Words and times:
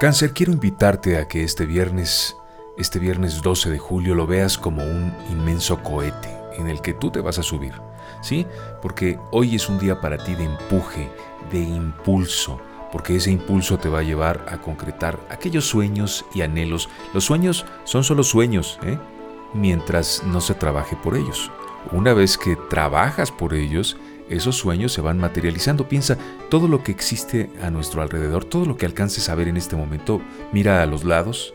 Cáncer, 0.00 0.32
quiero 0.32 0.52
invitarte 0.52 1.18
a 1.18 1.28
que 1.28 1.44
este 1.44 1.66
viernes, 1.66 2.34
este 2.78 2.98
viernes 2.98 3.42
12 3.42 3.68
de 3.68 3.78
julio, 3.78 4.14
lo 4.14 4.26
veas 4.26 4.56
como 4.56 4.82
un 4.82 5.12
inmenso 5.30 5.82
cohete 5.82 6.34
en 6.56 6.68
el 6.68 6.80
que 6.80 6.94
tú 6.94 7.10
te 7.10 7.20
vas 7.20 7.38
a 7.38 7.42
subir, 7.42 7.74
¿sí? 8.22 8.46
Porque 8.80 9.18
hoy 9.30 9.56
es 9.56 9.68
un 9.68 9.78
día 9.78 10.00
para 10.00 10.16
ti 10.16 10.34
de 10.34 10.44
empuje, 10.44 11.10
de 11.52 11.60
impulso, 11.60 12.58
porque 12.90 13.16
ese 13.16 13.30
impulso 13.30 13.78
te 13.78 13.90
va 13.90 13.98
a 13.98 14.02
llevar 14.02 14.46
a 14.48 14.62
concretar 14.62 15.20
aquellos 15.28 15.66
sueños 15.66 16.24
y 16.32 16.40
anhelos. 16.40 16.88
Los 17.12 17.24
sueños 17.24 17.66
son 17.84 18.02
solo 18.02 18.22
sueños, 18.22 18.78
¿eh? 18.82 18.98
mientras 19.52 20.22
no 20.24 20.40
se 20.40 20.54
trabaje 20.54 20.96
por 20.96 21.14
ellos. 21.14 21.52
Una 21.92 22.14
vez 22.14 22.38
que 22.38 22.56
trabajas 22.56 23.30
por 23.30 23.52
ellos, 23.52 23.98
esos 24.30 24.56
sueños 24.56 24.92
se 24.92 25.00
van 25.00 25.18
materializando. 25.18 25.88
Piensa 25.88 26.16
todo 26.48 26.68
lo 26.68 26.82
que 26.82 26.92
existe 26.92 27.50
a 27.62 27.70
nuestro 27.70 28.00
alrededor, 28.00 28.44
todo 28.44 28.64
lo 28.64 28.76
que 28.76 28.86
alcances 28.86 29.28
a 29.28 29.34
ver 29.34 29.48
en 29.48 29.56
este 29.56 29.76
momento. 29.76 30.20
Mira 30.52 30.82
a 30.82 30.86
los 30.86 31.04
lados, 31.04 31.52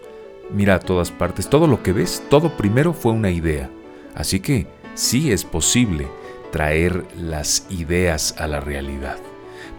mira 0.51 0.75
a 0.75 0.79
todas 0.79 1.11
partes. 1.11 1.49
Todo 1.49 1.67
lo 1.67 1.81
que 1.81 1.93
ves, 1.93 2.23
todo 2.29 2.55
primero 2.57 2.93
fue 2.93 3.13
una 3.13 3.31
idea. 3.31 3.69
Así 4.13 4.39
que 4.39 4.67
sí 4.93 5.31
es 5.31 5.43
posible 5.43 6.07
traer 6.51 7.05
las 7.17 7.65
ideas 7.69 8.35
a 8.37 8.47
la 8.47 8.59
realidad. 8.59 9.17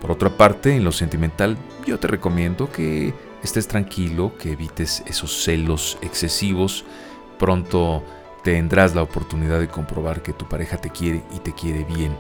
Por 0.01 0.11
otra 0.11 0.37
parte, 0.37 0.75
en 0.75 0.85
lo 0.85 0.93
sentimental, 0.93 1.57
yo 1.87 1.99
te 1.99 2.07
recomiendo 2.07 2.71
que 2.71 3.15
estés 3.43 3.67
tranquilo, 3.69 4.33
que 4.39 4.53
evites 4.53 5.03
esos 5.07 5.43
celos 5.43 5.99
excesivos. 6.03 6.85
Pronto 7.39 8.03
tendrás 8.43 8.95
la 8.95 9.03
oportunidad 9.03 9.59
de 9.59 9.69
comprobar 9.69 10.23
que 10.23 10.33
tu 10.33 10.49
pareja 10.49 10.77
te 10.77 10.91
quiere 10.91 11.23
y 11.35 11.39
te 11.39 11.53
quiere 11.53 11.85
bien. 11.85 12.17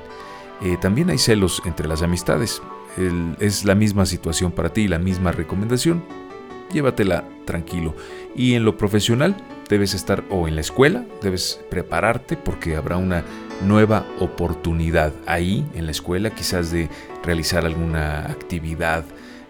Eh, 0.63 0.77
también 0.81 1.11
hay 1.11 1.19
celos 1.19 1.63
entre 1.65 1.89
las 1.89 2.03
amistades. 2.03 2.63
es 3.41 3.65
la 3.67 3.75
misma 3.75 4.07
situación 4.07 4.53
para 4.53 4.71
ti, 4.71 4.89
la 4.89 4.99
misma 4.99 5.33
recomendación. 5.33 6.03
Llévatela 6.73 7.25
tranquilo. 7.45 7.95
Y 8.35 8.55
en 8.55 8.65
lo 8.65 8.77
profesional, 8.77 9.37
debes 9.69 9.95
estar 9.95 10.25
o 10.31 10.49
en 10.49 10.55
la 10.55 10.61
escuela, 10.61 11.05
debes 11.23 11.61
prepararte 11.71 12.37
porque 12.37 12.77
habrá 12.77 12.97
una 12.97 13.25
nueva 13.63 14.07
oportunidad 14.21 15.13
ahí 15.27 15.67
en 15.75 15.87
la 15.87 15.93
escuela, 15.93 16.31
quizás 16.31 16.71
de 16.71 16.89
realizar 17.23 17.65
alguna 17.65 18.27
actividad 18.27 19.05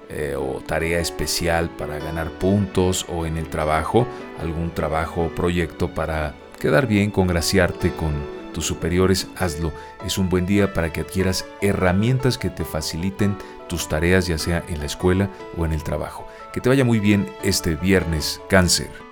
eh, 0.08 0.34
o 0.36 0.60
tarea 0.64 1.00
especial 1.00 1.68
para 1.70 1.98
ganar 1.98 2.30
puntos 2.30 3.06
o 3.08 3.26
en 3.26 3.36
el 3.36 3.48
trabajo, 3.48 4.06
algún 4.40 4.70
trabajo 4.70 5.24
o 5.24 5.28
proyecto 5.28 5.88
para 5.88 6.34
quedar 6.60 6.86
bien, 6.86 7.10
congraciarte 7.10 7.92
con 7.92 8.12
tus 8.56 8.66
superiores, 8.66 9.28
hazlo. 9.36 9.70
Es 10.06 10.16
un 10.16 10.30
buen 10.30 10.46
día 10.46 10.72
para 10.72 10.90
que 10.90 11.02
adquieras 11.02 11.44
herramientas 11.60 12.38
que 12.38 12.48
te 12.48 12.64
faciliten 12.64 13.36
tus 13.68 13.86
tareas, 13.86 14.26
ya 14.26 14.38
sea 14.38 14.64
en 14.66 14.78
la 14.78 14.86
escuela 14.86 15.28
o 15.58 15.66
en 15.66 15.74
el 15.74 15.84
trabajo. 15.84 16.26
Que 16.54 16.62
te 16.62 16.70
vaya 16.70 16.82
muy 16.82 16.98
bien 16.98 17.30
este 17.42 17.76
viernes, 17.76 18.40
cáncer. 18.48 19.05